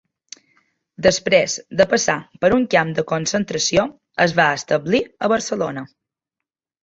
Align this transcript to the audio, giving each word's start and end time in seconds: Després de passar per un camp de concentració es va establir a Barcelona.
Després 1.07 1.57
de 1.81 1.85
passar 1.91 2.15
per 2.45 2.49
un 2.55 2.65
camp 2.75 2.93
de 2.99 3.03
concentració 3.13 3.85
es 4.25 4.33
va 4.39 4.49
establir 4.61 5.03
a 5.27 5.29
Barcelona. 5.35 5.85